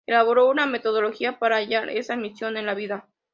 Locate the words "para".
1.37-1.57